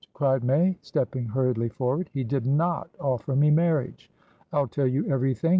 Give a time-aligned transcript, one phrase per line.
[0.15, 2.09] cried May, stepping hurriedly forward.
[2.11, 4.09] "He did not offer me marriage!
[4.51, 5.49] I'll tell you everything.